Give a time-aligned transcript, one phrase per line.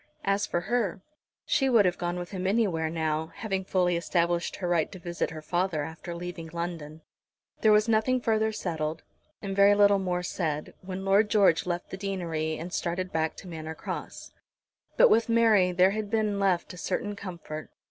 [0.25, 1.03] As for her,
[1.45, 5.29] she would have gone with him anywhere now, having fully established her right to visit
[5.29, 7.01] her father after leaving London.
[7.61, 9.03] There was nothing further settled,
[9.43, 13.47] and very little more said, when Lord George left the deanery and started back to
[13.47, 14.31] Manor Cross.
[14.97, 17.69] But with Mary there had been left a certain comfort.